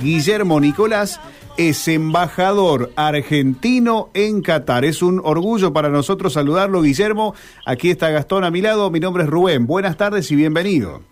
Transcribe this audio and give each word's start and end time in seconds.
Guillermo 0.00 0.60
Nicolás 0.60 1.20
es 1.56 1.86
embajador 1.88 2.90
argentino 2.96 4.08
en 4.14 4.40
Qatar. 4.40 4.84
Es 4.84 5.02
un 5.02 5.20
orgullo 5.22 5.72
para 5.72 5.90
nosotros 5.90 6.32
saludarlo, 6.32 6.82
Guillermo. 6.82 7.34
Aquí 7.66 7.90
está 7.90 8.08
Gastón 8.10 8.44
a 8.44 8.50
mi 8.50 8.62
lado. 8.62 8.90
Mi 8.90 8.98
nombre 8.98 9.24
es 9.24 9.28
Rubén. 9.28 9.66
Buenas 9.66 9.96
tardes 9.96 10.30
y 10.30 10.36
bienvenido. 10.36 11.02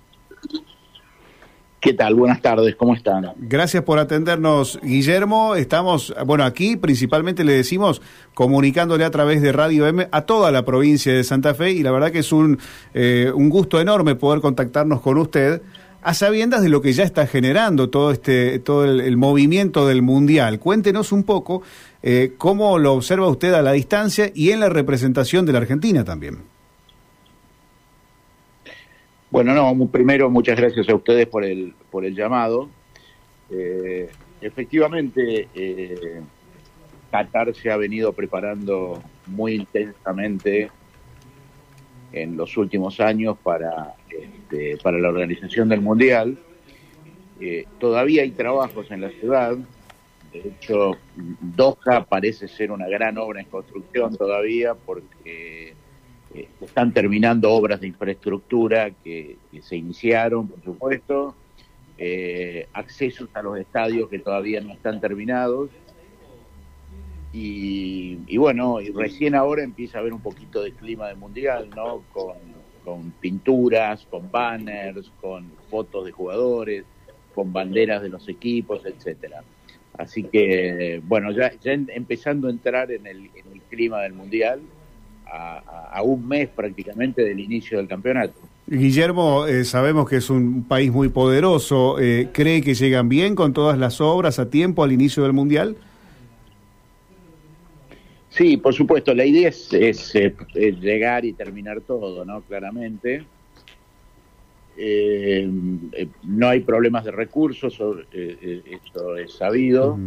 ¿Qué 1.81 1.93
tal? 1.93 2.17
Buenas 2.17 2.43
tardes, 2.43 2.75
¿cómo 2.75 2.93
están? 2.95 3.33
Gracias 3.37 3.85
por 3.85 4.01
atendernos, 4.01 4.81
Guillermo. 4.83 5.55
Estamos, 5.55 6.13
bueno, 6.27 6.45
aquí 6.45 6.77
principalmente 6.77 7.45
le 7.45 7.53
decimos 7.53 8.03
comunicándole 8.35 9.05
a 9.05 9.11
través 9.13 9.43
de 9.43 9.53
Radio 9.53 9.87
M 9.87 10.09
a 10.11 10.23
toda 10.23 10.51
la 10.51 10.65
provincia 10.65 11.13
de 11.13 11.23
Santa 11.23 11.55
Fe 11.55 11.71
y 11.71 11.85
la 11.85 11.93
verdad 11.93 12.11
que 12.11 12.19
es 12.19 12.33
un, 12.33 12.59
eh, 12.95 13.31
un 13.33 13.49
gusto 13.49 13.81
enorme 13.81 14.17
poder 14.17 14.41
contactarnos 14.41 15.01
con 15.03 15.19
usted 15.19 15.63
a 16.09 16.15
sabiendas 16.15 16.63
de 16.63 16.71
lo 16.71 16.81
que 16.81 16.95
ya 16.95 17.05
está 17.05 17.27
generando 17.27 17.91
todo 17.91 18.13
este 18.13 18.61
todo 18.61 18.87
el, 18.87 19.17
movimiento 19.19 19.87
del 19.87 20.01
mundial. 20.01 20.59
Cuéntenos 20.59 21.13
un 21.13 21.23
poco 21.23 21.63
eh, 22.03 22.33
cómo 22.39 22.79
lo 22.79 22.95
observa 22.95 23.29
usted 23.29 23.53
a 23.53 23.61
la 23.61 23.73
distancia 23.73 24.33
y 24.35 24.53
en 24.53 24.61
la 24.61 24.71
representación 24.71 25.45
de 25.45 25.53
la 25.53 25.59
Argentina 25.59 26.05
también. 26.05 26.39
Bueno, 29.31 29.53
no, 29.53 29.87
primero 29.89 30.31
muchas 30.31 30.57
gracias 30.57 30.89
a 30.89 30.95
ustedes 30.95 31.27
por 31.27 31.45
el, 31.45 31.75
por 31.91 32.07
el 32.07 32.15
llamado. 32.15 32.71
Eh, 33.51 34.09
efectivamente, 34.41 35.49
eh, 35.55 36.23
Qatar 37.11 37.55
se 37.55 37.71
ha 37.71 37.77
venido 37.77 38.15
preparando 38.15 39.03
muy 39.27 39.57
intensamente 39.57 40.71
en 42.13 42.35
los 42.39 42.57
últimos 42.57 42.99
años 42.99 43.37
para, 43.43 43.95
este, 44.11 44.77
para 44.83 44.99
la 44.99 45.09
organización 45.09 45.69
del 45.69 45.81
Mundial. 45.81 46.39
Eh, 47.41 47.67
todavía 47.79 48.23
hay 48.23 48.31
trabajos 48.31 48.91
en 48.91 49.01
la 49.01 49.11
ciudad. 49.11 49.57
De 50.33 50.41
hecho, 50.41 50.93
Doha 51.41 52.05
parece 52.09 52.49
ser 52.49 52.71
una 52.71 52.89
gran 52.89 53.17
obra 53.19 53.41
en 53.41 53.47
construcción 53.47 54.17
todavía 54.17 54.75
porque 54.75 55.75
eh, 56.35 56.49
están 56.61 56.93
terminando 56.93 57.51
obras 57.51 57.81
de 57.81 57.87
infraestructura 57.87 58.91
que, 59.03 59.39
se 59.63 59.77
iniciaron, 59.77 60.49
por 60.49 60.63
supuesto, 60.63 61.35
eh, 61.97 62.69
accesos 62.75 63.29
a 63.35 63.43
los 63.43 63.59
estadios 63.59 64.09
que 64.09 64.19
todavía 64.19 64.61
no 64.61 64.73
están 64.73 65.01
terminados. 65.01 65.71
Y, 67.33 68.37
bueno, 68.37 68.81
y 68.81 68.91
recién 68.91 69.35
ahora 69.35 69.63
empieza 69.63 69.99
a 69.99 70.01
haber 70.01 70.13
un 70.13 70.21
poquito 70.21 70.63
de 70.63 70.73
clima 70.73 71.09
de 71.09 71.15
mundial, 71.15 71.71
¿no? 71.71 72.03
Con, 72.13 72.37
pinturas, 73.21 74.07
con 74.11 74.31
banners, 74.31 75.11
con 75.21 75.51
fotos 75.71 76.05
de 76.05 76.13
jugadores, 76.13 76.85
con 77.35 77.53
banderas 77.53 78.03
de 78.03 78.09
los 78.09 78.29
equipos, 78.29 78.85
etcétera. 78.85 79.43
Así 79.97 80.23
que, 80.25 81.01
bueno, 81.05 81.33
ya, 81.33 81.53
ya 81.61 81.73
empezando 81.73 82.49
a 82.49 82.51
entrar 82.51 82.91
en 82.93 83.07
el, 83.07 83.31
en 83.35 83.53
el 83.53 83.61
clima 83.69 84.03
del 84.03 84.13
mundial, 84.13 84.61
a, 85.31 86.03
un 86.03 86.27
mes 86.27 86.49
prácticamente 86.49 87.23
del 87.23 87.41
inicio 87.41 87.79
del 87.79 87.89
campeonato. 87.89 88.35
Guillermo, 88.67 89.47
eh, 89.47 89.65
sabemos 89.65 90.09
que 90.09 90.17
es 90.17 90.31
un 90.31 90.65
país 90.65 90.93
muy 90.93 91.09
poderoso. 91.09 91.99
Eh, 91.99 92.29
¿Cree 92.33 92.63
que 92.63 92.75
llegan 92.75 93.09
bien 93.09 93.35
con 93.35 93.53
todas 93.53 93.79
las 93.79 94.01
obras 94.01 94.39
a 94.39 94.51
tiempo 94.51 94.85
al 94.85 94.93
inicio 94.93 95.23
del 95.23 95.33
Mundial? 95.33 95.77
Sí, 98.31 98.57
por 98.57 98.75
supuesto. 98.75 99.15
La 99.15 99.25
idea 99.25 99.49
es, 99.49 100.15
eh, 100.15 100.35
llegar 100.55 101.25
y 101.25 101.33
terminar 101.33 101.81
todo, 101.81 102.25
¿no? 102.25 102.43
Claramente. 102.43 103.25
no 106.23 106.49
hay 106.49 106.61
problemas 106.61 107.05
de 107.05 107.11
recursos, 107.11 107.81
esto 108.13 109.17
es 109.17 109.33
sabido. 109.33 109.99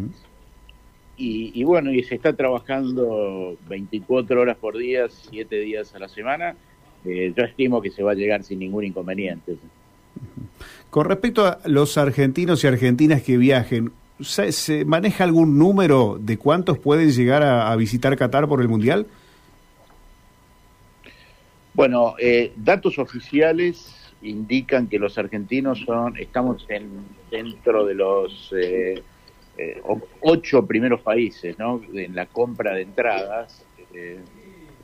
Y, 1.23 1.63
bueno, 1.65 1.91
y 1.91 2.03
se 2.03 2.15
está 2.15 2.33
trabajando 2.33 3.55
24 3.69 4.41
horas 4.41 4.57
por 4.57 4.75
día, 4.75 5.07
7 5.07 5.55
días 5.59 5.93
a 5.93 5.99
la 5.99 6.09
semana. 6.09 6.55
Eh, 7.05 7.31
yo 7.37 7.43
estimo 7.43 7.79
que 7.79 7.91
se 7.91 8.01
va 8.01 8.11
a 8.11 8.15
llegar 8.15 8.43
sin 8.43 8.57
ningún 8.57 8.85
inconveniente. 8.85 9.55
Con 10.89 11.05
respecto 11.05 11.45
a 11.45 11.59
los 11.65 11.99
argentinos 11.99 12.63
y 12.63 12.67
argentinas 12.67 13.21
que 13.21 13.37
viajen, 13.37 13.91
¿se, 14.23 14.85
maneja 14.85 15.23
algún 15.23 15.57
número 15.57 16.17
de 16.19 16.37
cuántos 16.37 16.77
pueden 16.79 17.11
llegar 17.11 17.43
a, 17.43 17.75
visitar 17.75 18.15
Qatar 18.17 18.47
por 18.47 18.61
el 18.61 18.67
Mundial? 18.67 19.07
Bueno, 21.73 22.15
eh, 22.19 22.53
datos 22.55 22.99
oficiales 22.99 24.13
indican 24.21 24.87
que 24.87 24.99
los 24.99 25.17
argentinos 25.17 25.79
son, 25.85 26.17
estamos 26.17 26.65
en, 26.69 26.89
dentro 27.31 27.85
de 27.85 27.95
los 27.95 28.53
eh, 28.55 29.01
eh, 29.57 29.81
ocho 30.21 30.65
primeros 30.65 31.01
países 31.01 31.57
¿no? 31.59 31.81
en 31.93 32.15
la 32.15 32.25
compra 32.25 32.73
de 32.73 32.81
entradas. 32.81 33.63
Eh, 33.93 34.19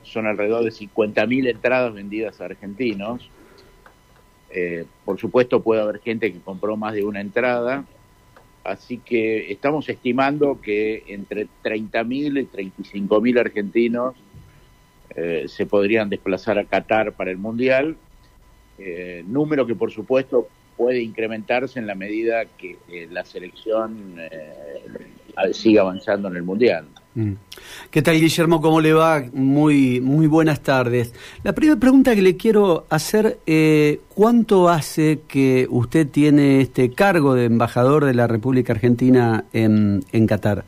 son 0.03 0.27
alrededor 0.27 0.63
de 0.63 0.71
50.000 0.71 1.49
entradas 1.49 1.93
vendidas 1.93 2.39
a 2.39 2.45
argentinos. 2.45 3.29
Eh, 4.49 4.85
por 5.03 5.19
supuesto 5.19 5.61
puede 5.61 5.81
haber 5.81 5.99
gente 5.99 6.31
que 6.31 6.39
compró 6.39 6.77
más 6.77 6.93
de 6.93 7.03
una 7.03 7.21
entrada, 7.21 7.85
así 8.67 8.97
que 8.99 9.51
estamos 9.51 9.87
estimando 9.89 10.59
que 10.61 11.03
entre 11.07 11.47
30.000 11.63 12.41
y 12.41 12.73
35.000 12.73 13.39
argentinos 13.39 14.15
se 15.47 15.65
podrían 15.65 16.09
desplazar 16.09 16.59
a 16.59 16.65
Qatar 16.65 17.13
para 17.13 17.31
el 17.31 17.39
Mundial, 17.39 17.97
número 19.25 19.65
que 19.65 19.73
por 19.73 19.91
supuesto 19.91 20.47
puede 20.77 21.01
incrementarse 21.01 21.79
en 21.79 21.87
la 21.87 21.95
medida 21.95 22.45
que 22.45 22.77
eh, 22.87 23.07
la 23.11 23.25
selección 23.25 24.15
eh, 24.19 25.51
siga 25.51 25.81
avanzando 25.81 26.29
en 26.29 26.35
el 26.37 26.43
Mundial. 26.43 26.85
Mm. 27.17 27.33
¿Qué 27.89 28.03
tal, 28.03 28.19
Guillermo? 28.19 28.61
¿Cómo 28.61 28.79
le 28.79 28.93
va? 28.93 29.23
Muy, 29.33 29.99
muy 30.01 30.27
buenas 30.27 30.61
tardes. 30.61 31.15
La 31.43 31.53
primera 31.53 31.79
pregunta 31.79 32.13
que 32.13 32.21
le 32.21 32.37
quiero 32.37 32.85
hacer, 32.91 33.39
eh, 33.47 34.01
¿cuánto 34.13 34.69
hace 34.69 35.21
que 35.27 35.65
usted 35.67 36.07
tiene 36.07 36.61
este 36.61 36.91
cargo 36.91 37.33
de 37.33 37.45
embajador 37.45 38.05
de 38.05 38.13
la 38.13 38.27
República 38.27 38.73
Argentina 38.73 39.45
en, 39.51 40.03
en 40.11 40.27
Qatar? 40.27 40.63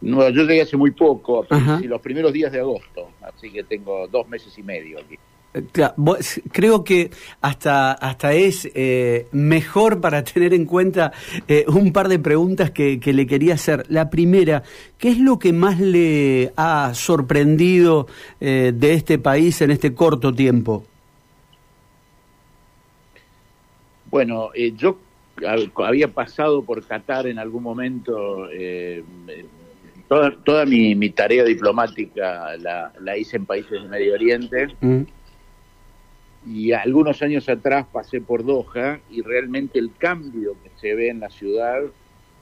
No, 0.00 0.28
yo 0.30 0.42
llegué 0.42 0.62
hace 0.62 0.76
muy 0.76 0.90
poco, 0.90 1.46
los 1.84 2.00
primeros 2.00 2.32
días 2.32 2.50
de 2.50 2.58
agosto, 2.58 3.10
así 3.20 3.52
que 3.52 3.62
tengo 3.62 4.08
dos 4.08 4.26
meses 4.26 4.58
y 4.58 4.64
medio 4.64 4.98
aquí. 4.98 5.16
Creo 6.52 6.82
que 6.82 7.10
hasta, 7.42 7.92
hasta 7.92 8.32
es 8.32 8.70
eh, 8.74 9.26
mejor 9.32 10.00
para 10.00 10.24
tener 10.24 10.54
en 10.54 10.64
cuenta 10.64 11.12
eh, 11.46 11.64
un 11.68 11.92
par 11.92 12.08
de 12.08 12.18
preguntas 12.18 12.70
que, 12.70 13.00
le 13.04 13.26
quería 13.26 13.54
hacer. 13.54 13.84
La 13.88 14.08
primera, 14.08 14.62
¿qué 14.96 15.10
es 15.10 15.18
lo 15.18 15.38
que 15.38 15.52
más 15.52 15.78
le 15.78 16.52
ha 16.56 16.92
sorprendido 16.94 18.06
eh, 18.40 18.72
de 18.74 18.94
este 18.94 19.18
país 19.18 19.60
en 19.60 19.70
este 19.70 19.94
corto 19.94 20.32
tiempo? 20.32 20.84
Bueno, 24.10 24.50
yo 24.76 24.98
había 25.76 26.08
pasado 26.08 26.62
por 26.62 26.84
Qatar 26.86 27.26
en 27.26 27.38
algún 27.38 27.62
momento, 27.62 28.46
toda, 30.06 30.36
toda 30.44 30.66
mi, 30.66 31.10
tarea 31.10 31.44
diplomática 31.44 32.56
la, 32.58 33.18
hice 33.18 33.38
en 33.38 33.46
países 33.46 33.70
del 33.70 33.88
Medio 33.88 34.14
Oriente. 34.14 34.68
Mm 34.80 35.02
y 36.46 36.72
algunos 36.72 37.22
años 37.22 37.48
atrás 37.48 37.86
pasé 37.92 38.20
por 38.20 38.44
Doha 38.44 39.00
y 39.10 39.22
realmente 39.22 39.78
el 39.78 39.92
cambio 39.96 40.56
que 40.62 40.70
se 40.80 40.94
ve 40.94 41.08
en 41.08 41.20
la 41.20 41.30
ciudad 41.30 41.82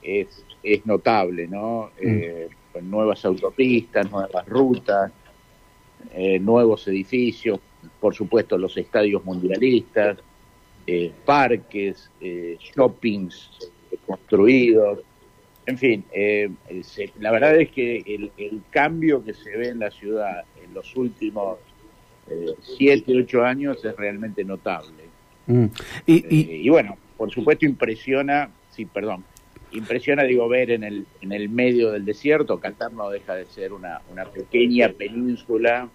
es, 0.01 0.43
es 0.63 0.85
notable, 0.85 1.47
¿no? 1.47 1.91
Mm. 2.01 2.07
Eh, 2.07 2.49
con 2.73 2.89
nuevas 2.89 3.23
autopistas, 3.25 4.09
nuevas 4.09 4.47
rutas, 4.47 5.11
eh, 6.13 6.39
nuevos 6.39 6.87
edificios, 6.87 7.59
por 7.99 8.15
supuesto 8.15 8.57
los 8.57 8.75
estadios 8.77 9.23
mundialistas, 9.23 10.17
eh, 10.87 11.11
parques, 11.25 12.09
shoppings 12.19 13.71
construidos, 14.07 14.99
en 15.67 15.77
fin, 15.77 16.03
la 17.19 17.31
verdad 17.31 17.55
es 17.55 17.69
que 17.69 17.97
el, 17.97 18.31
el 18.37 18.61
cambio 18.71 19.23
que 19.23 19.33
se 19.33 19.55
ve 19.55 19.69
en 19.69 19.79
la 19.79 19.91
ciudad 19.91 20.43
en 20.63 20.73
los 20.73 20.95
últimos 20.95 21.59
eh, 22.31 22.55
siete, 22.61 23.17
ocho 23.17 23.43
años 23.43 23.83
es 23.83 23.95
realmente 23.95 24.43
notable. 24.43 25.03
Mm. 25.47 25.65
Eh, 26.07 26.23
y, 26.29 26.69
bueno, 26.69 26.97
por 27.17 27.31
supuesto 27.31 27.65
impresiona, 27.65 28.49
sí, 28.69 28.85
perdón, 28.85 29.23
impresiona, 29.71 30.23
digo, 30.23 30.47
ver 30.47 30.71
en 30.71 30.83
el, 30.83 31.05
en 31.21 31.31
el 31.31 31.49
medio 31.49 31.91
del 31.91 32.05
desierto, 32.05 32.59
Qatar 32.59 32.93
no 32.93 33.09
deja 33.09 33.35
de 33.35 33.45
ser 33.45 33.73
una, 33.73 34.01
una 34.11 34.25
pequeña 34.25 34.89
península 34.89 35.89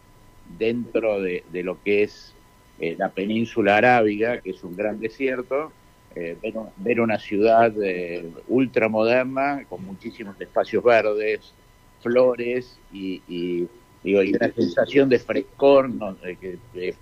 dentro 0.59 1.21
de, 1.21 1.43
lo 1.53 1.83
que 1.83 2.03
es 2.03 2.35
eh, 2.79 2.94
la 2.99 3.11
península 3.11 3.77
arábiga, 3.79 4.41
que 4.41 4.50
es 4.50 4.62
un 4.62 4.77
gran 4.77 5.00
desierto, 5.00 5.73
ver, 6.79 7.00
una 7.00 7.19
ciudad 7.19 7.75
ultramoderna 8.49 9.65
con 9.69 9.85
muchísimos 9.85 10.41
espacios 10.41 10.82
verdes, 10.82 11.53
flores 12.00 12.79
y 12.91 13.69
Y 14.06 14.35
una 14.35 14.53
sensación 14.53 15.08
de 15.08 15.19
frescor 15.19 15.91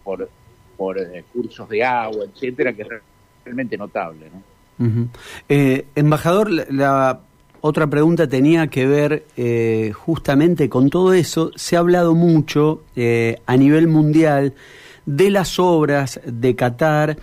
por, 0.03 0.29
por 0.77 0.99
eh, 0.99 1.25
cursos 1.33 1.69
de 1.69 1.85
agua, 1.85 2.25
etcétera, 2.25 2.73
que 2.73 2.83
es 2.83 2.89
realmente 3.45 3.77
notable. 3.77 4.31
¿no? 4.79 5.09
Eh, 5.49 5.87
embajador, 5.95 6.51
la, 6.51 7.21
otra 7.67 7.87
pregunta 7.87 8.29
tenía 8.29 8.67
que 8.67 8.87
ver 8.87 9.25
eh, 9.39 9.93
justamente 9.95 10.69
con 10.69 10.91
todo 10.91 11.15
eso. 11.15 11.51
Se 11.57 11.77
ha 11.77 11.79
hablado 11.79 12.15
mucho 12.15 12.83
eh, 12.95 13.39
a 13.47 13.57
nivel 13.57 13.89
mundial 13.89 14.53
de 15.07 15.31
las 15.31 15.59
obras 15.59 16.21
de 16.27 16.55
Qatar 16.57 17.17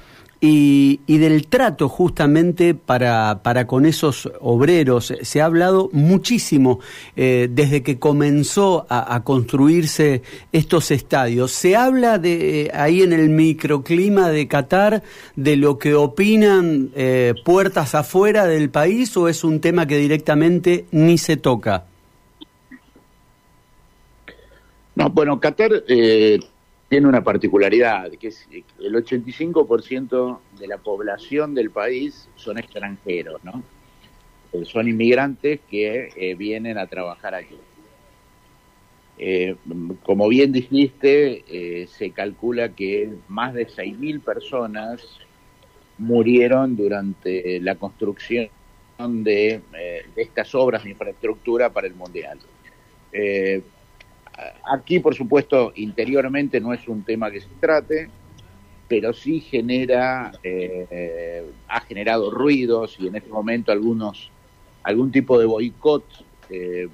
y, 0.44 0.98
del 1.20 1.46
trato 1.46 1.88
justamente 1.88 2.74
para, 2.74 3.42
para, 3.44 3.68
con 3.68 3.86
esos 3.86 4.28
obreros. 4.40 5.14
Se 5.22 5.40
ha 5.40 5.46
hablado 5.46 5.90
muchísimo 5.94 6.80
eh, 7.16 7.48
desde 7.52 7.84
que 7.84 8.00
comenzó 8.00 8.88
a, 8.90 9.24
construirse 9.24 10.24
estos 10.52 10.90
estadios. 10.90 11.52
Se 11.52 11.76
habla 11.76 12.18
de 12.18 12.62
eh, 12.62 12.72
ahí 12.74 13.04
en 13.04 13.14
el 13.14 13.30
microclima 13.30 14.30
de 14.30 14.48
Qatar 14.48 15.04
de 15.36 15.56
lo 15.58 15.78
que 15.78 15.94
opinan 15.94 16.90
eh, 16.96 17.36
puertas 17.46 17.94
afuera 17.94 18.48
del 18.48 18.72
país 18.72 19.16
o 19.18 19.28
es 19.28 19.44
un 19.44 19.62
tema 19.62 19.86
que 19.86 19.98
directamente 19.98 20.86
ni 20.92 21.20
se 21.20 21.38
toca. 21.38 21.86
No, 24.96 25.10
bueno, 25.12 25.40
Qatar 25.40 25.84
tiene 26.92 27.08
una 27.08 27.24
particularidad, 27.24 28.12
que 28.20 28.28
es 28.28 28.50
el 28.52 28.94
85% 28.94 30.40
de 30.60 30.68
la 30.68 30.78
población 30.78 31.54
del 31.54 31.72
país 31.72 32.28
son 32.36 32.58
extranjeros, 32.58 33.42
¿no? 33.46 33.64
Eh, 34.52 34.66
son 34.66 34.90
inmigrantes 34.90 35.62
que 35.70 36.10
eh, 36.14 36.36
vienen 36.36 36.78
a 36.78 36.88
trabajar 36.88 37.34
aquí. 37.34 37.56
Eh, 39.18 39.56
como 40.04 40.28
bien 40.28 40.52
dijiste, 40.52 41.88
se 41.88 42.12
calcula 42.12 42.76
que 42.76 43.14
más 43.30 43.54
de 43.54 43.68
6.000 43.68 44.20
personas 44.22 45.02
murieron 45.98 46.76
durante 46.76 47.62
la 47.62 47.76
construcción 47.76 48.50
de, 48.98 49.62
de, 49.72 50.04
estas 50.18 50.54
obras 50.56 50.84
de 50.84 50.90
infraestructura 50.90 51.70
para 51.70 51.88
el 51.88 51.94
Mundial. 51.94 52.38
Aquí, 54.64 55.00
por 55.00 55.16
supuesto, 55.16 55.72
interiormente 55.76 56.60
no 56.60 56.74
es 56.74 56.88
un 56.88 57.04
tema 57.04 57.32
que 57.32 57.42
se 57.42 57.50
trate, 57.60 58.10
pero 58.88 59.14
sí 59.14 59.40
genera, 59.40 60.32
eh, 60.44 61.46
ha 61.68 61.82
generado 61.82 62.30
ruidos 62.30 62.98
y 63.00 63.08
en 63.08 63.16
este 63.16 63.30
momento 63.30 63.72
algunos, 63.72 64.30
algún 64.84 65.12
tipo 65.12 65.40
de 65.40 65.46
boicot 65.46 66.04
eh, 66.50 66.88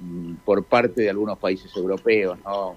por 0.44 0.64
parte 0.64 1.02
de 1.02 1.10
algunos 1.10 1.38
países 1.38 1.74
europeos, 1.76 2.38
¿no? 2.44 2.76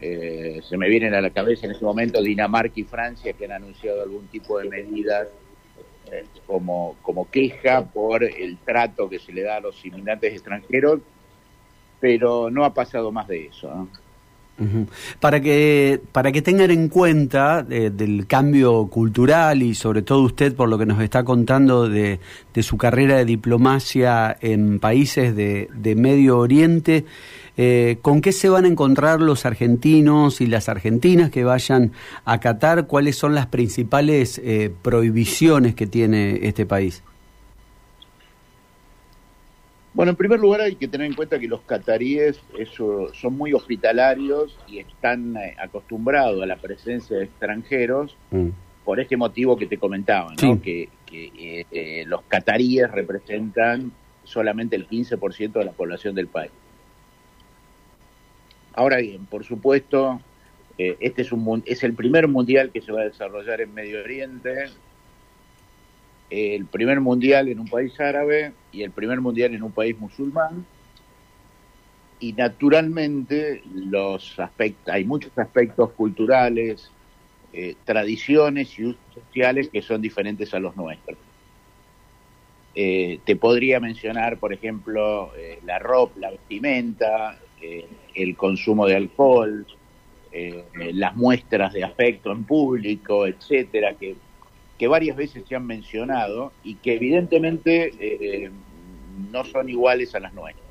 Eh, 0.00 0.60
se 0.68 0.76
me 0.76 0.88
vienen 0.88 1.14
a 1.14 1.20
la 1.20 1.30
cabeza 1.30 1.66
en 1.66 1.72
este 1.72 1.84
momento 1.84 2.20
Dinamarca 2.20 2.80
y 2.80 2.84
Francia 2.84 3.32
que 3.32 3.44
han 3.44 3.52
anunciado 3.52 4.02
algún 4.02 4.26
tipo 4.26 4.58
de 4.58 4.68
medidas 4.68 5.28
como, 6.44 6.96
como 7.02 7.30
queja 7.30 7.84
por 7.84 8.24
el 8.24 8.58
trato 8.58 9.08
que 9.08 9.20
se 9.20 9.32
le 9.32 9.42
da 9.42 9.56
a 9.56 9.60
los 9.60 9.84
inmigrantes 9.86 10.32
extranjeros 10.32 11.00
pero 12.02 12.50
no 12.50 12.64
ha 12.64 12.74
pasado 12.74 13.12
más 13.12 13.28
de 13.28 13.46
eso. 13.46 13.86
Para 15.20 15.40
que 15.40 16.00
para 16.12 16.32
que 16.32 16.42
tengan 16.42 16.70
en 16.70 16.88
cuenta 16.88 17.66
eh, 17.68 17.90
del 17.92 18.26
cambio 18.26 18.86
cultural 18.86 19.62
y 19.62 19.74
sobre 19.74 20.02
todo 20.02 20.22
usted 20.22 20.54
por 20.54 20.68
lo 20.68 20.78
que 20.78 20.86
nos 20.86 21.00
está 21.02 21.24
contando 21.24 21.88
de, 21.88 22.20
su 22.60 22.76
carrera 22.76 23.16
de 23.16 23.24
diplomacia 23.24 24.36
en 24.40 24.78
países 24.78 25.34
de, 25.36 25.68
Medio 25.96 26.38
Oriente, 26.38 27.04
eh, 27.56 27.98
¿con 28.02 28.20
qué 28.20 28.32
se 28.32 28.48
van 28.48 28.64
a 28.64 28.68
encontrar 28.68 29.20
los 29.20 29.44
argentinos 29.44 30.40
y 30.40 30.46
las 30.46 30.68
argentinas 30.68 31.30
que 31.30 31.44
vayan 31.44 31.92
a 32.24 32.40
Qatar? 32.40 32.86
¿Cuáles 32.86 33.16
son 33.16 33.34
las 33.34 33.46
principales 33.46 34.40
eh, 34.42 34.72
prohibiciones 34.82 35.74
que 35.74 35.86
tiene 35.86 36.40
este 36.46 36.66
país? 36.66 37.02
Bueno, 39.94 40.10
en 40.10 40.16
primer 40.16 40.40
lugar 40.40 40.62
hay 40.62 40.76
que 40.76 40.88
tener 40.88 41.06
en 41.06 41.14
cuenta 41.14 41.38
que 41.38 41.46
los 41.46 41.60
cataríes 41.62 42.40
son 43.12 43.36
muy 43.36 43.52
hospitalarios 43.52 44.58
y 44.66 44.78
están 44.78 45.36
eh, 45.36 45.54
acostumbrados 45.58 46.42
a 46.42 46.46
la 46.46 46.56
presencia 46.56 47.18
de 47.18 47.24
extranjeros 47.24 48.16
mm. 48.30 48.48
por 48.84 49.00
este 49.00 49.18
motivo 49.18 49.56
que 49.56 49.66
te 49.66 49.76
comentaba, 49.76 50.32
¿no? 50.42 50.62
que, 50.62 50.88
eh, 51.12 51.66
eh, 51.70 52.04
los 52.06 52.22
cataríes 52.22 52.90
representan 52.90 53.92
solamente 54.24 54.76
el 54.76 54.88
15% 54.88 55.52
de 55.52 55.64
la 55.64 55.72
población 55.72 56.14
del 56.14 56.28
país. 56.28 56.52
Ahora 58.72 58.96
bien, 58.96 59.26
por 59.26 59.44
supuesto, 59.44 60.22
este 60.78 61.20
es, 61.20 61.32
un, 61.32 61.62
es 61.66 61.82
el 61.82 61.92
primer 61.92 62.28
mundial 62.28 62.70
que 62.72 62.80
se 62.80 62.92
va 62.92 63.02
a 63.02 63.04
desarrollar 63.04 63.60
en 63.60 63.74
Medio 63.74 64.00
Oriente, 64.00 64.70
el 66.32 66.64
primer 66.64 66.98
mundial 67.00 67.48
en 67.48 67.60
un 67.60 67.68
país 67.68 67.98
árabe 68.00 68.52
y 68.72 68.82
el 68.82 68.90
primer 68.90 69.20
mundial 69.20 69.54
en 69.54 69.62
un 69.62 69.72
país 69.72 69.98
musulmán. 69.98 70.64
Y 72.20 72.32
naturalmente 72.32 73.62
los 73.74 74.38
aspectos, 74.38 74.94
hay 74.94 75.04
muchos 75.04 75.36
aspectos 75.36 75.90
culturales, 75.92 76.90
eh, 77.52 77.74
tradiciones 77.84 78.78
y 78.78 78.86
usos 78.86 79.00
sociales 79.12 79.68
que 79.68 79.82
son 79.82 80.00
diferentes 80.00 80.54
a 80.54 80.58
los 80.58 80.74
nuestros. 80.74 81.18
Eh, 82.74 83.20
te 83.26 83.36
podría 83.36 83.78
mencionar, 83.78 84.38
por 84.38 84.54
ejemplo, 84.54 85.32
eh, 85.36 85.58
la 85.66 85.78
ropa, 85.78 86.18
la 86.18 86.30
vestimenta, 86.30 87.38
el 88.14 88.36
consumo 88.36 88.86
de 88.86 88.96
alcohol, 88.96 89.64
las 90.92 91.14
muestras 91.14 91.72
de 91.72 91.84
afecto 91.84 92.32
en 92.32 92.42
público, 92.42 93.24
etcétera, 93.24 93.94
que 93.94 94.16
que 94.78 94.88
varias 94.88 95.16
veces 95.16 95.44
se 95.48 95.54
han 95.54 95.66
mencionado 95.66 96.52
y 96.64 96.76
que 96.76 96.94
evidentemente 96.94 97.92
eh, 98.00 98.50
no 99.30 99.44
son 99.44 99.68
iguales 99.68 100.14
a 100.14 100.20
las 100.20 100.32
nuestras. 100.34 100.62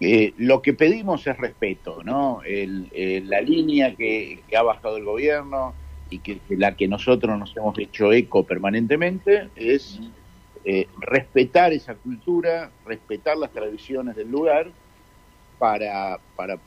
Eh, 0.00 0.34
lo 0.38 0.60
que 0.60 0.74
pedimos 0.74 1.26
es 1.26 1.36
respeto, 1.36 2.02
¿no? 2.02 2.40
la 2.44 3.40
línea 3.40 3.94
que, 3.94 4.40
ha 4.56 4.62
bajado 4.62 4.96
el 4.96 5.04
gobierno 5.04 5.74
y 6.10 6.18
que 6.18 6.40
la 6.50 6.76
que 6.76 6.88
nosotros 6.88 7.38
nos 7.38 7.56
hemos 7.56 7.78
hecho 7.78 8.12
eco 8.12 8.44
permanentemente 8.44 9.48
es 9.56 10.00
eh, 10.66 10.88
respetar 10.98 11.74
esa 11.74 11.94
cultura, 11.94 12.70
respetar 12.86 13.36
las 13.36 13.50
tradiciones 13.52 14.16
del 14.16 14.30
lugar 14.30 14.70
para, 15.58 16.18
para 16.36 16.58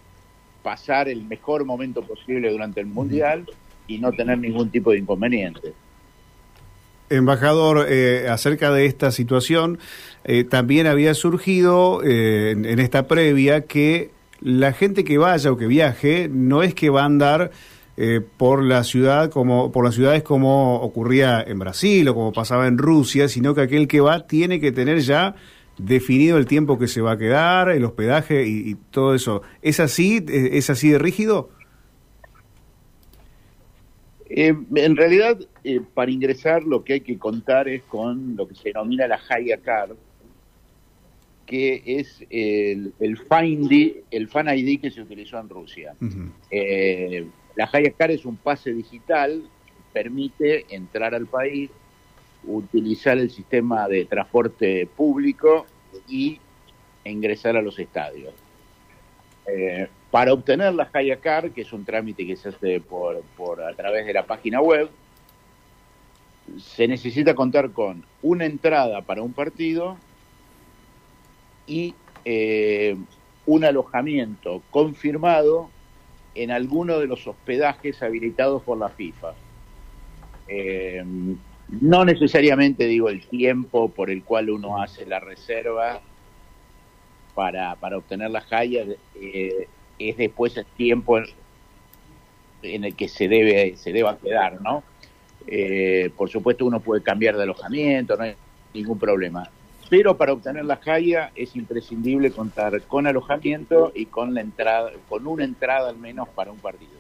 pasar 0.62 1.10
el 1.10 1.24
mejor 1.24 1.66
momento 1.66 2.04
posible 2.04 2.52
durante 2.52 2.80
el 2.80 2.86
Mundial 2.86 3.48
y 3.88 3.98
no 4.00 4.12
tener 4.12 4.38
ningún 4.38 4.70
tipo 4.70 4.92
de 4.92 5.00
inconveniente. 5.00 5.74
Embajador, 7.10 7.86
eh, 7.90 8.28
acerca 8.30 8.72
de 8.72 8.86
esta 8.86 9.12
situación, 9.12 9.80
eh, 10.26 10.44
también 10.44 10.88
había 10.88 11.14
surgido 11.14 12.02
eh, 12.04 12.52
en, 12.52 12.80
esta 12.80 13.08
previa 13.08 13.62
que 13.62 14.12
la 14.42 14.74
gente 14.74 15.06
que 15.06 15.18
vaya 15.18 15.52
o 15.52 15.58
que 15.58 15.68
viaje 15.68 16.30
no 16.30 16.64
es 16.64 16.74
que 16.74 16.90
va 16.90 17.04
a 17.04 17.06
andar 17.06 17.52
por 18.38 18.64
la 18.64 18.84
ciudad 18.84 19.32
como 19.32 19.72
por 19.72 19.84
las 19.84 19.96
ciudades 19.96 20.22
como 20.22 20.76
ocurría 20.82 21.42
en 21.42 21.58
Brasil 21.58 22.08
o 22.08 22.14
como 22.14 22.32
pasaba 22.32 22.68
en 22.68 22.78
Rusia, 22.78 23.28
sino 23.28 23.56
que 23.56 23.62
aquel 23.62 23.88
que 23.88 24.02
va 24.02 24.28
tiene 24.28 24.60
que 24.60 24.72
tener 24.72 25.00
ya 25.00 25.34
definido 25.80 26.38
el 26.38 26.46
tiempo 26.46 26.78
que 26.78 26.88
se 26.88 27.02
va 27.02 27.14
a 27.14 27.18
quedar, 27.18 27.70
el 27.70 27.84
hospedaje 27.84 28.46
y, 28.46 28.70
y 28.70 28.76
todo 28.92 29.16
eso. 29.16 29.42
¿Es 29.64 29.80
así? 29.80 30.24
¿Es 30.28 30.70
así 30.70 30.92
de 30.92 31.00
rígido? 31.00 31.50
Eh, 34.30 34.56
en 34.76 34.96
realidad, 34.96 35.40
eh, 35.64 35.82
para 35.94 36.12
ingresar 36.12 36.64
lo 36.64 36.84
que 36.84 36.94
hay 36.94 37.02
que 37.02 37.18
contar 37.18 37.68
es 37.68 37.84
con 37.84 38.36
lo 38.36 38.48
que 38.48 38.56
se 38.56 38.70
denomina 38.70 39.08
la 39.08 39.20
Haya 39.30 39.58
Card, 39.58 39.96
que 41.46 41.82
es 41.86 42.22
el, 42.30 42.94
el, 43.00 43.18
el 44.12 44.28
Fan 44.28 44.58
ID 44.58 44.82
que 44.82 44.92
se 44.92 45.02
utilizó 45.02 45.40
en 45.40 45.50
Rusia. 45.50 45.96
Eh, 46.52 47.26
la 47.56 47.70
Haya 47.72 47.92
Card 47.92 48.12
es 48.12 48.26
un 48.26 48.36
pase 48.36 48.74
digital, 48.74 49.44
permite 49.94 50.66
entrar 50.70 51.16
al 51.16 51.26
país, 51.26 51.72
utilizar 52.44 53.18
el 53.18 53.32
sistema 53.32 53.88
de 53.88 54.06
transporte 54.06 54.88
público 54.96 55.66
y 56.08 56.40
ingresar 57.06 57.56
a 57.56 57.62
los 57.62 57.80
estadios. 57.80 58.34
Eh, 59.48 59.88
para 60.12 60.34
obtener 60.34 60.74
la 60.74 60.90
Hayacar, 60.92 61.52
que 61.52 61.62
es 61.62 61.74
un 61.74 61.84
trámite 61.84 62.26
que 62.26 62.36
se 62.36 62.50
hace 62.50 62.80
por, 62.80 63.22
por, 63.36 63.62
a 63.62 63.74
través 63.74 64.06
de 64.06 64.14
la 64.14 64.26
página 64.26 64.62
web, 64.62 64.90
se 66.60 66.88
necesita 66.88 67.36
contar 67.36 67.72
con 67.72 68.04
una 68.22 68.46
entrada 68.46 69.02
para 69.02 69.22
un 69.22 69.34
partido 69.34 69.98
y 71.66 71.94
eh, 72.24 72.96
un 73.46 73.66
alojamiento 73.66 74.62
confirmado 74.72 75.70
en 76.36 76.52
alguno 76.52 77.00
de 77.00 77.08
los 77.08 77.28
hospedajes 77.28 78.02
habilitados 78.02 78.64
por 78.64 78.78
la 78.78 78.90
FIFA. 78.90 79.34
Eh, 80.48 81.04
no 81.70 82.06
necesariamente 82.06 82.86
digo 82.86 83.10
el 83.10 83.26
tiempo 83.28 83.90
por 83.90 84.10
el 84.10 84.24
cual 84.24 84.50
uno 84.50 84.82
hace 84.82 85.06
la 85.06 85.20
reserva 85.20 86.00
para, 87.36 87.76
para 87.76 87.98
obtener 87.98 88.32
la 88.32 88.44
Haya, 88.50 88.86
eh, 89.16 89.68
es 90.00 90.18
después 90.18 90.56
el 90.58 90.66
tiempo 90.66 91.20
en 92.62 92.84
el 92.84 92.96
que 92.96 93.08
se 93.08 93.28
debe 93.28 93.76
se 93.78 93.92
deba 93.92 94.18
quedar, 94.18 94.62
¿no? 94.62 94.84
Eh, 95.48 96.12
por 96.18 96.30
supuesto, 96.30 96.66
uno 96.66 96.80
puede 96.82 97.02
cambiar 97.02 97.38
de 97.38 97.44
alojamiento, 97.44 98.18
no 98.18 98.24
hay 98.24 98.36
ningún 98.74 99.00
problema. 99.00 99.50
Pero 99.90 100.18
para 100.18 100.34
obtener 100.34 100.66
la 100.66 100.76
jaya 100.76 101.32
es 101.36 101.56
imprescindible 101.56 102.32
contar 102.32 102.82
con 102.84 103.08
alojamiento 103.08 103.94
y 103.96 104.08
con 104.08 104.34
la 104.34 104.42
entrada, 104.42 104.92
con 105.08 105.26
una 105.26 105.46
entrada 105.46 105.90
al 105.90 105.98
menos 105.98 106.28
para 106.30 106.52
un 106.52 106.60
partido. 106.60 106.97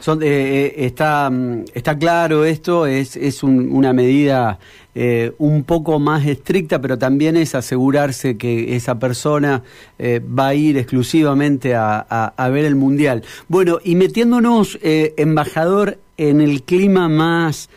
Son, 0.00 0.22
eh, 0.22 0.26
eh, 0.26 0.74
está, 0.78 1.30
mm, 1.30 1.64
está 1.74 1.98
claro 1.98 2.44
esto, 2.44 2.86
es, 2.86 3.16
es 3.16 3.42
una 3.42 3.92
medida 3.92 4.58
eh, 4.94 5.32
un 5.38 5.64
poco 5.64 5.98
más 5.98 6.26
estricta, 6.26 6.80
pero 6.80 6.98
también 6.98 7.36
es 7.36 7.54
asegurarse 7.54 8.36
que 8.36 8.76
esa 8.76 8.98
persona 8.98 9.62
va 10.00 10.48
a 10.48 10.54
ir 10.54 10.76
exclusivamente 10.76 11.74
a, 11.74 12.00
a, 12.00 12.48
ver 12.48 12.64
el 12.64 12.74
Mundial. 12.74 13.22
Bueno, 13.48 13.78
y 13.82 13.94
metiéndonos, 13.94 14.78
embajador, 14.82 15.98
en 16.16 16.40
el 16.40 16.62
clima 16.64 17.08
más 17.08 17.70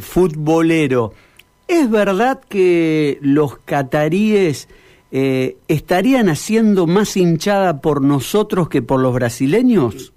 futbolero, 0.00 1.14
¿es 1.66 1.90
verdad 1.90 2.40
que 2.48 3.18
los 3.22 3.58
cataríes... 3.58 4.68
estarían 5.10 6.28
haciendo 6.28 6.86
más 6.86 7.16
hinchada 7.16 7.80
por 7.80 8.00
nosotros 8.02 8.68
que 8.68 8.82
por 8.82 9.00
los 9.00 9.14
brasileños? 9.14 10.12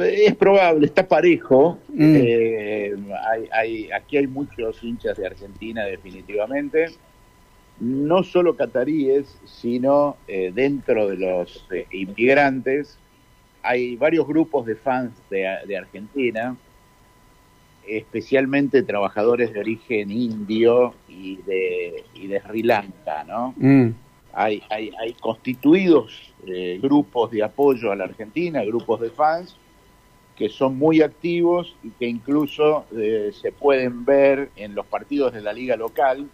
Es 0.00 0.34
probable, 0.36 0.86
está 0.86 1.06
parejo. 1.06 1.78
Mm. 1.88 2.16
Eh, 2.16 2.96
hay, 3.52 3.90
aquí 3.92 4.16
hay 4.16 4.26
muchos 4.26 4.82
hinchas 4.82 5.18
de 5.18 5.26
Argentina, 5.26 5.84
definitivamente. 5.84 6.86
No 7.80 8.22
solo 8.22 8.56
cataríes, 8.56 9.38
sino 9.44 10.16
eh, 10.26 10.52
dentro 10.54 11.08
de 11.08 11.16
los 11.16 11.66
eh, 11.70 11.86
inmigrantes. 11.92 12.98
Hay 13.62 13.96
varios 13.96 14.26
grupos 14.26 14.64
de 14.64 14.76
fans 14.76 15.12
de, 15.28 15.76
Argentina, 15.76 16.56
especialmente 17.86 18.82
trabajadores 18.82 19.52
de 19.52 19.60
origen 19.60 20.10
indio 20.10 20.94
y 21.08 21.36
de, 21.42 22.04
y 22.14 22.26
de 22.26 22.40
Sri 22.40 22.62
Lanka, 22.62 23.24
¿no? 23.24 23.54
Mm. 23.56 23.90
Hay, 24.34 24.62
hay, 24.68 24.90
hay 25.00 25.12
constituidos 25.14 26.32
grupos 26.82 27.30
de 27.30 27.42
apoyo 27.42 27.92
a 27.92 27.96
la 27.96 28.04
Argentina, 28.04 28.62
grupos 28.64 29.00
de 29.00 29.10
fans, 29.10 29.56
que 30.36 30.48
son 30.48 30.76
muy 30.76 31.00
activos 31.00 31.76
y 31.82 31.90
que 31.90 32.06
incluso 32.06 32.86
eh, 32.96 33.32
se 33.40 33.52
pueden 33.52 34.04
ver 34.04 34.50
en 34.56 34.74
los 34.74 34.86
partidos 34.86 35.32
de 35.32 35.40
la 35.40 35.52
liga 35.52 35.76
local. 35.76 36.28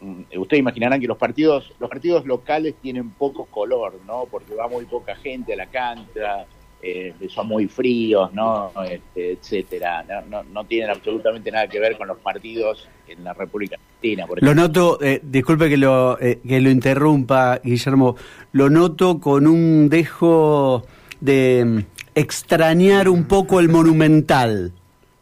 Mm, 0.00 0.22
ustedes 0.38 0.60
imaginarán 0.60 1.00
que 1.00 1.06
los 1.06 1.18
partidos, 1.18 1.72
los 1.78 1.90
partidos 1.90 2.24
locales 2.26 2.74
tienen 2.80 3.10
poco 3.10 3.44
color, 3.44 3.94
¿no? 4.06 4.26
Porque 4.30 4.54
va 4.54 4.68
muy 4.68 4.86
poca 4.86 5.14
gente 5.16 5.52
a 5.52 5.56
la 5.56 5.66
cancha, 5.66 6.46
eh, 6.80 7.14
son 7.28 7.46
muy 7.46 7.68
fríos, 7.68 8.32
¿no? 8.32 8.72
Este, 8.88 9.32
etcétera. 9.32 10.04
No, 10.28 10.42
no, 10.42 10.64
tienen 10.64 10.90
absolutamente 10.90 11.52
nada 11.52 11.68
que 11.68 11.78
ver 11.78 11.98
con 11.98 12.08
los 12.08 12.18
partidos 12.18 12.88
en 13.06 13.22
la 13.22 13.34
República 13.34 13.76
Argentina. 13.76 14.26
Por 14.26 14.42
lo 14.42 14.54
noto, 14.54 14.98
eh, 15.02 15.20
disculpe 15.22 15.68
que 15.68 15.76
lo, 15.76 16.16
que 16.18 16.60
lo 16.60 16.70
interrumpa, 16.70 17.60
Guillermo, 17.62 18.16
lo 18.52 18.70
noto 18.70 19.20
con 19.20 19.46
un 19.46 19.90
dejo 19.90 20.86
de 21.22 21.84
extrañar 22.14 23.08
un 23.08 23.24
poco 23.24 23.60
el 23.60 23.68
monumental, 23.68 24.72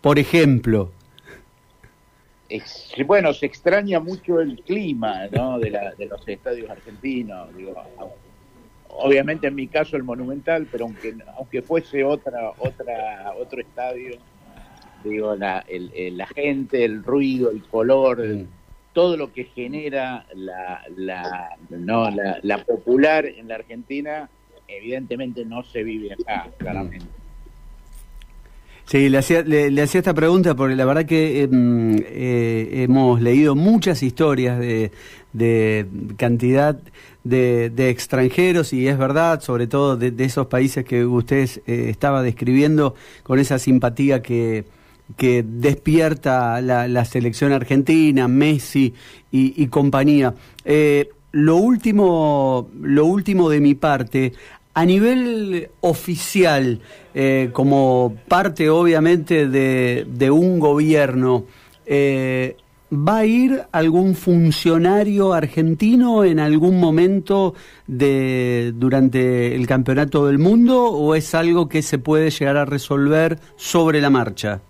por 0.01 0.19
ejemplo? 0.19 0.91
bueno, 3.07 3.33
se 3.33 3.47
extraña 3.47 4.01
mucho 4.01 4.41
el 4.41 4.61
clima 4.63 5.29
¿no? 5.31 5.59
de, 5.59 5.71
la, 5.71 5.95
de 5.95 6.07
los 6.07 6.27
estadios 6.27 6.69
argentinos. 6.69 7.49
obviamente 8.89 9.47
en 9.47 9.55
mi 9.55 9.69
caso 9.69 9.97
el 9.97 10.03
monumental, 10.03 10.67
pero 10.71 10.87
aunque 10.87 11.15
aunque 11.37 11.63
fuese 11.63 12.03
otra 12.03 12.51
otra 12.59 13.35
otro 13.39 13.61
estadio, 13.61 14.19
digo 15.05 15.37
la, 15.37 15.65
la 15.69 16.27
gente, 16.27 16.85
el 16.85 17.05
ruido, 17.05 17.51
el 17.51 17.63
color, 17.63 18.27
mm. 18.27 18.49
todo 18.93 19.17
lo 19.17 19.33
que 19.33 19.45
genera 19.45 20.27
la 20.35 20.83
la, 20.97 21.57
no, 21.71 22.11
la 22.11 22.41
la 22.43 22.65
popular 22.65 23.27
en 23.27 23.47
la 23.47 23.55
Argentina 23.55 24.29
evidentemente 24.77 25.45
no 25.45 25.63
se 25.63 25.83
vive 25.83 26.13
acá, 26.13 26.51
claramente. 26.59 27.07
Sí, 28.91 29.09
le 29.09 29.19
hacía, 29.19 29.43
le, 29.43 29.81
hacía 29.81 30.01
esta 30.01 30.15
pregunta 30.15 30.57
porque 30.57 30.75
la 30.75 30.85
verdad 30.85 31.07
que 31.07 31.43
em, 31.43 31.97
eh, 32.07 32.83
hemos 32.83 33.21
leído 33.21 33.55
muchas 33.55 34.03
historias 34.03 34.59
de, 34.59 34.91
de 35.33 35.87
cantidad 36.17 36.77
de, 37.23 37.71
de, 37.71 37.91
extranjeros 37.91 38.73
y 38.73 38.89
es 38.89 38.99
verdad, 38.99 39.43
sobre 39.43 39.69
todo 39.69 39.97
de, 39.97 40.13
esos 40.25 40.49
países 40.49 40.85
que 40.85 41.05
usted 41.05 41.49
eh, 41.69 41.87
estaba 41.89 42.25
describiendo 42.25 42.97
con 43.23 43.39
esa 43.39 43.61
simpatía 43.61 44.23
que, 44.23 44.65
que 45.17 45.45
despierta 45.47 46.61
la, 46.61 46.89
la 46.89 47.05
selección 47.05 47.53
argentina, 47.53 48.27
Messi 48.27 48.93
y, 49.31 49.63
y 49.63 49.69
compañía. 49.69 50.35
Eh, 50.65 51.11
lo 51.33 51.57
último, 51.57 52.69
lo 52.81 53.07
último 53.07 53.49
de 53.51 53.61
mi 53.61 53.77
parte, 53.77 54.33
a 54.75 54.85
nivel 54.85 55.71
oficial, 55.81 56.81
eh, 57.15 57.51
como 57.53 58.17
parte 58.29 58.71
obviamente 58.71 59.49
de, 59.49 60.31
un 60.31 60.59
gobierno, 60.61 61.45
eh, 61.87 62.57
¿va 62.93 63.19
a 63.19 63.27
ir 63.27 63.63
algún 63.73 64.15
funcionario 64.15 65.33
argentino 65.33 66.25
en 66.25 66.39
algún 66.39 66.79
momento 66.79 67.55
de, 67.87 68.73
durante 68.77 69.55
el 69.55 69.67
Campeonato 69.67 70.27
del 70.27 70.39
Mundo 70.39 70.85
o 70.85 71.15
es 71.15 71.35
algo 71.35 71.69
que 71.69 71.83
se 71.83 71.99
puede 71.99 72.31
llegar 72.31 72.57
a 72.57 72.65
resolver 72.65 73.39
sobre 73.57 74.01
la 74.01 74.11
marcha? 74.11 74.61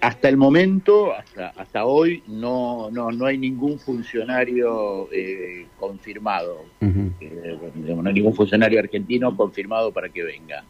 Hasta 0.00 0.28
el 0.28 0.36
momento, 0.36 1.14
hasta, 1.14 1.48
hasta 1.56 1.86
hoy, 1.86 2.22
no, 2.26 2.90
no, 2.90 3.10
no 3.10 3.26
hay 3.26 3.38
ningún 3.38 3.78
funcionario 3.78 5.08
eh, 5.10 5.66
confirmado, 5.80 6.64
eh, 6.82 7.58
no 7.74 8.08
hay 8.08 8.14
ningún 8.14 8.34
funcionario 8.34 8.78
argentino 8.78 9.34
confirmado 9.34 9.92
para 9.92 10.10
que 10.10 10.22
venga. 10.22 10.64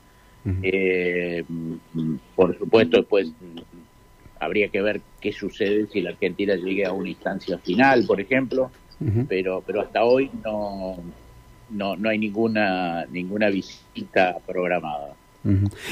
Eh, 0.63 1.45
por 2.37 2.57
supuesto, 2.57 2.99
después 2.99 3.33
habría 4.39 4.69
que 4.69 4.81
ver 4.81 5.01
qué 5.21 5.33
sucede 5.33 5.89
si 5.89 6.03
la 6.03 6.11
Argentina 6.11 6.55
llegue 6.55 6.87
a 6.87 6.93
una 6.93 7.09
instancia 7.09 7.59
final, 7.59 8.05
por 8.07 8.21
ejemplo, 8.21 8.71
pero, 9.29 9.61
pero 9.67 9.81
hasta 9.81 10.05
hoy 10.05 10.31
no, 10.45 10.99
no, 11.71 11.97
no 11.97 12.09
hay 12.09 12.19
ninguna, 12.19 13.07
ninguna 13.07 13.49
visita 13.49 14.37
programada 14.47 15.17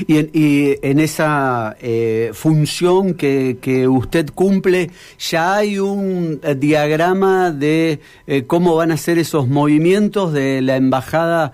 y, 0.06 0.18
en, 0.18 0.30
y, 0.32 0.74
en, 0.82 0.98
esa 0.98 1.76
eh, 1.80 2.30
función 2.32 3.14
que, 3.14 3.58
que, 3.60 3.86
usted 3.86 4.30
cumple, 4.34 4.90
¿ya 5.18 5.56
hay 5.56 5.78
un 5.78 6.40
eh, 6.42 6.54
diagrama 6.54 7.50
de 7.50 8.00
eh, 8.26 8.44
cómo 8.46 8.74
van 8.76 8.90
a 8.90 8.96
ser 8.96 9.18
esos 9.18 9.48
movimientos 9.48 10.32
de 10.32 10.62
la 10.62 10.76
embajada 10.76 11.52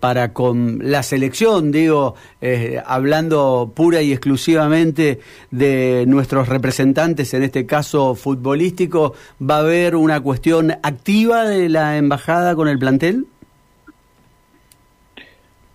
para 0.00 0.32
con 0.32 0.80
la 0.82 1.02
selección? 1.02 1.70
Digo, 1.70 2.16
hablando 2.84 3.72
pura 3.74 4.02
y 4.02 4.12
exclusivamente 4.12 5.20
de 5.50 6.04
nuestros 6.08 6.48
representantes, 6.48 7.32
en 7.34 7.44
este 7.44 7.64
caso 7.66 8.14
futbolístico, 8.14 9.14
¿va 9.40 9.56
a 9.56 9.60
haber 9.60 9.96
una 9.96 10.20
cuestión 10.20 10.72
activa 10.82 11.44
de 11.44 11.68
la 11.68 11.96
embajada 11.96 12.54
con 12.54 12.68
el 12.68 12.78
plantel? 12.78 13.26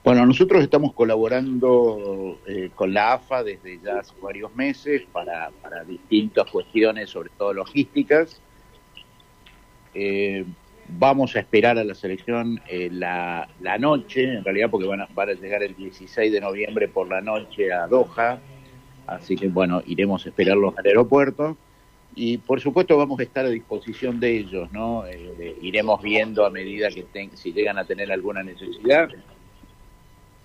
Bueno, 0.02 0.26
nosotros 0.26 0.64
estamos 0.64 0.94
colaborando 0.94 2.40
eh, 2.48 2.72
con 2.74 2.94
la 2.94 3.14
AFA 3.14 3.44
desde 3.44 3.80
ya 3.84 4.00
hace 4.00 4.14
varios 4.22 4.56
meses 4.56 5.04
para, 5.12 5.52
distintas 5.86 6.50
cuestiones, 6.50 7.10
sobre 7.10 7.30
todo 7.38 7.54
logísticas. 7.54 8.42
Eh, 9.94 10.46
vamos 10.88 11.36
a 11.36 11.40
esperar 11.40 11.78
a 11.78 11.84
la 11.84 11.94
selección 11.96 12.62
eh, 12.70 12.90
la, 12.90 13.48
noche, 13.78 14.24
en 14.24 14.44
realidad 14.44 14.70
porque 14.72 14.88
van 14.88 15.02
a, 15.02 15.10
van 15.14 15.30
a 15.30 15.34
llegar 15.34 15.64
el 15.64 15.76
16 15.76 16.32
de 16.32 16.40
noviembre 16.40 16.88
por 16.88 17.10
la 17.10 17.20
noche 17.20 17.74
a 17.74 17.86
Doha, 17.86 18.40
así 19.06 19.36
que 19.36 19.50
bueno, 19.50 19.84
iremos 19.86 20.26
a 20.26 20.30
esperarlos 20.30 20.78
al 20.78 20.86
aeropuerto 20.86 21.58
y 22.16 22.38
por 22.38 22.62
supuesto 22.62 22.98
vamos 22.98 23.20
a 23.20 23.24
estar 23.24 23.46
a 23.46 23.50
disposición 23.50 24.20
de 24.20 24.38
ellos, 24.38 24.72
¿no? 24.72 25.04
iremos 25.62 26.02
viendo 26.02 26.46
a 26.46 26.50
medida 26.50 26.90
que 26.90 27.06
si 27.36 27.52
llegan 27.52 27.78
a 27.78 27.86
tener 27.86 28.12
alguna 28.12 28.42
necesidad 28.42 29.10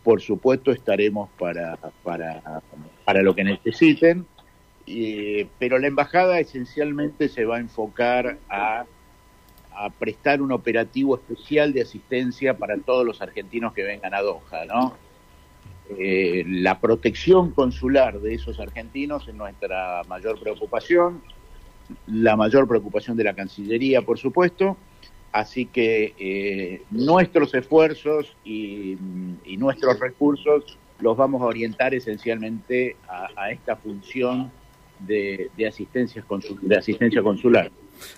por 0.05 0.21
supuesto 0.21 0.71
estaremos 0.71 1.31
para, 1.39 1.77
para, 2.05 2.63
para 3.05 3.23
lo 3.23 3.35
que 3.35 3.43
necesiten, 3.43 4.27
pero 5.59 5.79
la 5.79 5.87
embajada 5.87 6.39
esencialmente 6.39 7.29
se 7.31 7.47
va 7.47 7.57
a 7.57 7.61
enfocar 7.61 8.39
a, 8.49 8.85
prestar 9.99 10.41
un 10.41 10.53
operativo 10.53 11.17
especial 11.17 11.73
de 11.73 11.83
asistencia 11.83 12.57
para 12.57 12.77
todos 12.79 13.05
los 13.05 13.21
argentinos 13.21 13.73
que 13.73 13.83
vengan 13.83 14.15
a 14.15 14.21
Doha, 14.21 14.65
¿no? 14.69 14.95
Eh, 15.99 16.45
la 16.47 16.79
protección 16.79 17.51
consular 17.51 18.21
de 18.21 18.35
esos 18.35 18.61
argentinos 18.61 19.27
es 19.27 19.35
nuestra 19.35 20.03
mayor 20.07 20.39
preocupación, 20.39 21.23
la 22.07 22.37
mayor 22.37 22.69
preocupación 22.69 23.17
de 23.17 23.25
la 23.25 23.35
Cancillería, 23.35 24.03
por 24.03 24.17
supuesto, 24.17 24.77
Así 25.35 25.67
que 25.67 26.15
eh, 26.17 26.83
nuestros 26.93 27.53
esfuerzos 27.55 28.37
y, 28.45 28.97
nuestros 29.59 29.99
recursos 29.99 30.79
los 31.01 31.17
vamos 31.17 31.43
a 31.43 31.47
orientar 31.47 31.93
esencialmente 31.93 32.95
a, 33.09 33.51
esta 33.51 33.75
función 33.75 34.53
de, 35.01 35.51
asistencia 35.67 36.25
de 36.63 36.77
asistencia 36.77 37.21
consular. 37.21 37.69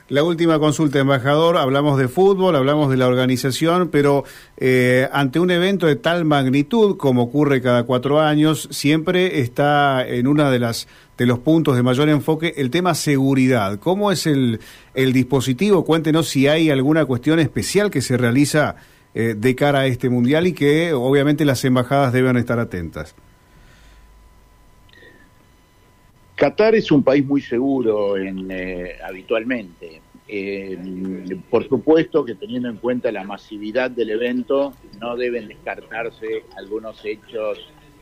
La 0.09 0.23
última 0.25 0.59
consulta, 0.59 0.99
embajador, 0.99 1.57
hablamos 1.57 1.99
de 1.99 2.09
fútbol, 2.09 2.55
hablamos 2.55 2.91
de 2.91 2.99
la 2.99 3.07
organización, 3.07 3.89
pero 3.89 4.25
eh, 4.59 5.09
ante 5.11 5.41
un 5.41 5.51
evento 5.51 5.87
de 5.87 5.97
tal 5.97 6.27
magnitud 6.27 6.99
como 6.99 7.23
ocurre 7.23 7.63
cada 7.63 7.85
cuatro 7.85 8.21
años, 8.21 8.69
siempre 8.71 9.41
está 9.41 10.07
en 10.07 10.27
una 10.27 10.51
de 10.51 10.59
las 10.59 10.87
de 11.17 11.27
los 11.27 11.39
puntos 11.39 11.77
de 11.77 11.83
mayor 11.83 12.09
enfoque 12.09 12.55
el 12.57 12.71
tema 12.71 12.95
seguridad. 12.95 13.79
¿Cómo 13.79 14.13
es 14.13 14.27
el, 14.27 14.61
el 14.95 15.13
dispositivo? 15.13 15.85
Cuéntenos 15.85 16.29
si 16.29 16.47
hay 16.47 16.71
alguna 16.71 17.05
cuestión 17.07 17.39
especial 17.39 17.91
que 17.91 18.03
se 18.03 18.17
realiza 18.17 18.77
eh, 19.15 19.35
de 19.35 19.55
cara 19.55 19.81
a 19.81 19.87
este 19.87 20.11
mundial 20.11 20.47
y 20.47 20.53
que 20.53 20.93
obviamente 20.93 21.47
las 21.47 21.65
embajadas 21.65 22.13
deben 22.13 22.37
estar 22.37 22.59
atentas. 22.59 23.15
Qatar 26.35 26.75
es 26.75 26.91
un 26.91 27.03
país 27.03 27.25
muy 27.25 27.41
seguro 27.41 28.19
en, 28.19 28.51
eh, 28.51 28.97
habitualmente. 29.03 30.03
Eh, 30.29 30.77
por 31.49 31.67
supuesto 31.67 32.27
que 32.27 32.35
teniendo 32.35 32.69
en 32.69 32.77
cuenta 32.77 33.11
la 33.11 33.25
masividad 33.25 33.91
del 33.91 34.11
evento, 34.11 34.75
no 35.01 35.17
deben 35.17 35.49
descartarse 35.49 36.45
algunos 36.59 37.03
hechos 37.03 37.59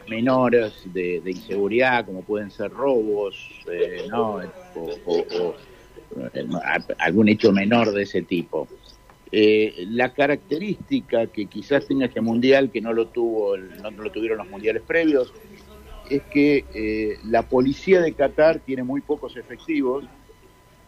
menores 0.08 0.73
de, 0.92 1.23
inseguridad, 1.26 2.06
como 2.06 2.23
pueden 2.23 2.50
ser 2.50 2.70
robos, 2.70 3.37
eh, 3.70 4.06
¿no? 4.11 4.40
o, 5.06 5.54
algún 6.99 7.28
hecho 7.28 7.52
menor 7.52 7.92
de 7.92 8.02
ese 8.02 8.23
tipo. 8.23 8.68
la 9.32 10.12
característica 10.12 11.26
que 11.26 11.46
quizás 11.46 11.87
tenga 11.87 12.06
este 12.06 12.20
mundial, 12.20 12.70
que 12.70 12.80
no 12.80 12.92
lo 12.92 13.08
tuvo, 13.08 13.56
no 13.56 13.90
lo 13.90 14.11
tuvieron 14.11 14.38
los 14.38 14.49
mundiales 14.49 14.82
previos, 14.82 15.32
es 16.11 16.23
que 16.25 16.64
eh, 16.75 17.18
la 17.25 17.42
policía 17.42 18.00
de 18.00 18.12
Qatar 18.12 18.61
tiene 18.61 18.82
muy 18.82 19.00
pocos 19.00 19.37
efectivos, 19.37 20.04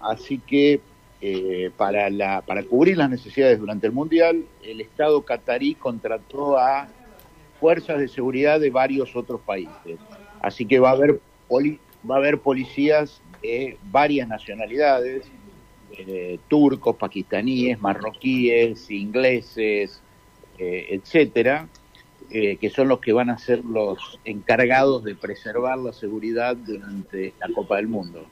así 0.00 0.38
que 0.38 0.80
eh, 1.20 1.70
para, 1.76 2.10
la, 2.10 2.42
para 2.42 2.62
cubrir 2.62 2.98
las 2.98 3.10
necesidades 3.10 3.58
durante 3.58 3.86
el 3.86 3.92
Mundial, 3.92 4.44
el 4.62 4.80
Estado 4.80 5.22
catarí 5.22 5.74
contrató 5.74 6.58
a 6.58 6.88
fuerzas 7.60 7.98
de 7.98 8.08
seguridad 8.08 8.60
de 8.60 8.70
varios 8.70 9.14
otros 9.16 9.40
países. 9.40 9.98
Así 10.40 10.66
que 10.66 10.78
va 10.78 10.90
a 10.90 10.92
haber, 10.92 11.20
va 11.50 12.14
a 12.14 12.18
haber 12.18 12.38
policías 12.38 13.20
de 13.42 13.76
varias 13.90 14.28
nacionalidades, 14.28 15.26
eh, 15.98 16.38
turcos, 16.48 16.96
pakistaníes, 16.96 17.80
marroquíes, 17.80 18.90
ingleses, 18.90 20.00
etcétera, 20.58 21.68
eh, 22.28 22.56
que 22.60 22.70
son 22.70 22.88
los 22.88 22.98
que 22.98 23.12
van 23.12 23.30
a 23.30 23.38
ser 23.38 23.64
los 23.64 24.18
encargados 24.24 25.04
de 25.04 25.14
preservar 25.14 25.78
la 25.78 25.92
seguridad 25.92 26.56
durante 26.56 27.34
la 27.38 27.54
Copa 27.54 27.76
del 27.76 27.86
Mundo. 27.86 28.26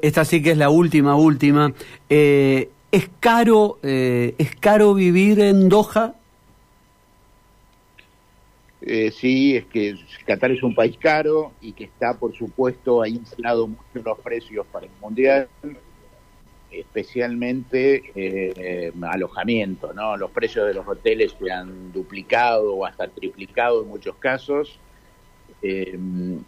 esta 0.00 0.24
sí 0.24 0.42
que 0.42 0.52
es 0.52 0.56
la 0.56 0.70
última, 0.70 1.16
última. 1.16 1.74
Eh, 2.08 2.70
¿Es 2.90 3.10
caro, 3.20 3.78
eh, 3.82 4.34
es 4.38 4.56
caro 4.56 4.94
vivir 4.94 5.40
en 5.40 5.68
Doha? 5.68 6.14
Sí, 9.12 9.56
es 9.56 9.64
que 9.66 9.96
Qatar 10.26 10.50
es 10.50 10.62
un 10.62 10.74
país 10.74 10.96
caro 10.98 11.52
y 11.60 11.72
que 11.72 11.84
está, 11.84 12.18
por 12.18 12.34
supuesto, 12.34 13.02
ha 13.02 13.08
inflado 13.08 13.68
mucho 13.68 14.02
los 14.04 14.18
precios 14.20 14.66
para 14.72 14.86
el 14.86 14.92
mundial 15.00 15.48
especialmente 16.72 18.02
eh, 18.14 18.92
alojamiento, 19.02 19.92
¿no? 19.92 20.16
Los 20.16 20.30
precios 20.30 20.66
de 20.66 20.74
los 20.74 20.86
hoteles 20.86 21.34
se 21.38 21.50
han 21.50 21.92
duplicado 21.92 22.74
o 22.74 22.86
hasta 22.86 23.08
triplicado 23.08 23.82
en 23.82 23.88
muchos 23.88 24.16
casos 24.16 24.78
eh, 25.60 25.98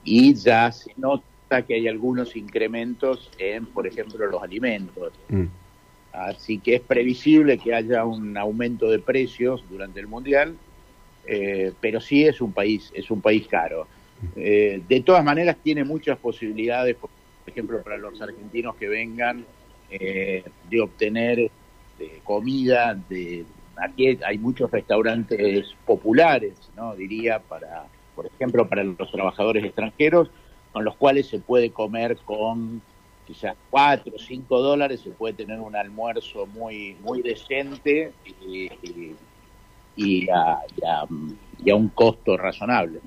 y 0.02 0.34
ya 0.34 0.72
se 0.72 0.92
nota 0.96 1.62
que 1.66 1.74
hay 1.74 1.88
algunos 1.88 2.34
incrementos 2.36 3.30
en, 3.38 3.66
por 3.66 3.86
ejemplo, 3.86 4.26
los 4.26 4.42
alimentos. 4.42 5.12
Mm. 5.28 5.44
Así 6.12 6.58
que 6.58 6.76
es 6.76 6.80
previsible 6.80 7.58
que 7.58 7.74
haya 7.74 8.04
un 8.04 8.36
aumento 8.36 8.88
de 8.88 9.00
precios 9.00 9.64
durante 9.68 10.00
el 10.00 10.06
mundial, 10.06 10.56
eh, 11.26 11.72
pero 11.80 12.00
sí 12.00 12.24
es 12.24 12.40
un 12.40 12.52
país, 12.52 12.90
es 12.94 13.10
un 13.10 13.20
país 13.20 13.46
caro. 13.48 13.86
de 14.34 15.02
todas 15.04 15.24
maneras 15.24 15.56
tiene 15.62 15.84
muchas 15.84 16.18
posibilidades, 16.18 16.96
por 16.96 17.10
ejemplo, 17.46 17.82
para 17.82 17.98
los 17.98 18.20
argentinos 18.22 18.74
que 18.76 18.88
vengan 18.88 19.44
eh, 19.90 20.42
de 20.68 20.80
obtener 20.80 21.38
este, 21.38 22.20
comida, 22.24 22.98
de 23.08 23.44
aquí 23.76 24.18
hay 24.26 24.38
muchos 24.38 24.70
restaurantes 24.70 25.74
populares, 25.86 26.54
no 26.74 26.96
diría 26.96 27.38
para, 27.38 27.86
por 28.16 28.26
ejemplo, 28.26 28.68
para 28.68 28.82
los 28.82 29.10
trabajadores 29.12 29.64
extranjeros, 29.64 30.30
con 30.72 30.84
los 30.84 30.96
cuales 30.96 31.28
se 31.28 31.38
puede 31.38 31.70
comer 31.70 32.16
con 32.24 32.82
quizás 33.26 33.56
4 33.70 34.14
o 34.16 34.18
5 34.18 34.60
dólares, 34.60 35.00
se 35.00 35.10
puede 35.10 35.34
tener 35.34 35.60
un 35.60 35.76
almuerzo 35.76 36.46
muy 36.46 36.96
muy 37.02 37.22
decente 37.22 38.12
y, 38.24 38.70
y, 39.94 40.28
a, 40.30 40.58
y 41.58 41.70
a 41.70 41.76
un 41.76 41.88
costo 41.90 42.36
razonable. 42.36 43.00